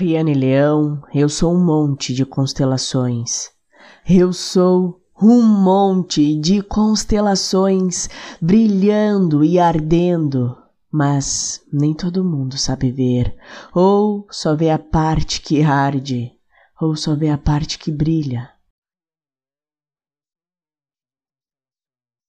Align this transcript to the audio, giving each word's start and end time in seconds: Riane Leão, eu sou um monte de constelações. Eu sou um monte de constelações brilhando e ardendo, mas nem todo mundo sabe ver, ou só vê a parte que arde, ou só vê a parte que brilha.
Riane 0.00 0.32
Leão, 0.32 1.02
eu 1.12 1.28
sou 1.28 1.52
um 1.52 1.64
monte 1.64 2.14
de 2.14 2.24
constelações. 2.24 3.50
Eu 4.08 4.32
sou 4.32 5.00
um 5.20 5.42
monte 5.42 6.38
de 6.38 6.62
constelações 6.62 8.08
brilhando 8.40 9.42
e 9.44 9.58
ardendo, 9.58 10.56
mas 10.88 11.60
nem 11.72 11.92
todo 11.92 12.22
mundo 12.22 12.56
sabe 12.56 12.92
ver, 12.92 13.34
ou 13.74 14.24
só 14.30 14.54
vê 14.54 14.70
a 14.70 14.78
parte 14.78 15.40
que 15.40 15.64
arde, 15.64 16.30
ou 16.80 16.94
só 16.94 17.16
vê 17.16 17.30
a 17.30 17.36
parte 17.36 17.76
que 17.76 17.90
brilha. 17.90 18.48